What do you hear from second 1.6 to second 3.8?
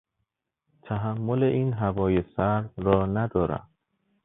هوای سرد را ندارم.